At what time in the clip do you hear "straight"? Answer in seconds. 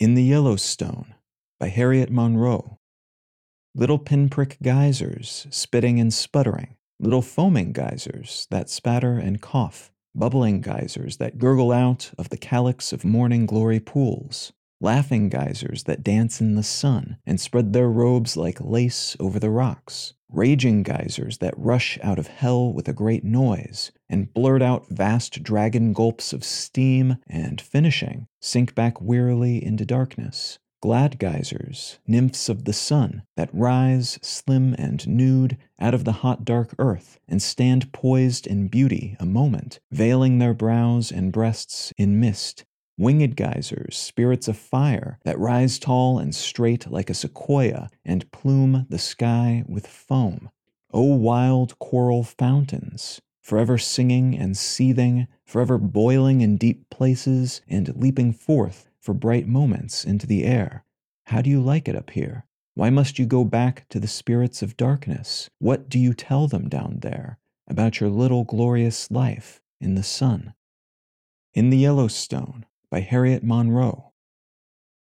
46.34-46.90